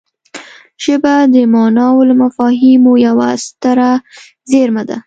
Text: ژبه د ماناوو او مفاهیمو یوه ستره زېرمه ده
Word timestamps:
ژبه 0.83 1.13
د 1.33 1.35
ماناوو 1.53 2.03
او 2.11 2.17
مفاهیمو 2.23 2.93
یوه 3.07 3.27
ستره 3.45 3.89
زېرمه 4.51 4.83
ده 4.89 4.97